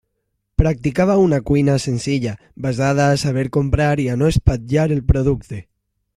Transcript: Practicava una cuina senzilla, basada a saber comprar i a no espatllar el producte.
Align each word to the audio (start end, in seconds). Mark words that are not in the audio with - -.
Practicava 0.61 1.17
una 1.23 1.39
cuina 1.49 1.75
senzilla, 1.83 2.33
basada 2.67 3.11
a 3.11 3.21
saber 3.27 3.47
comprar 3.59 3.93
i 4.07 4.09
a 4.15 4.17
no 4.23 4.33
espatllar 4.35 4.89
el 4.99 5.05
producte. 5.13 5.63